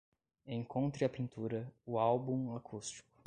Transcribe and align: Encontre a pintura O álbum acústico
Encontre 0.47 1.05
a 1.05 1.09
pintura 1.09 1.71
O 1.85 1.99
álbum 1.99 2.55
acústico 2.55 3.07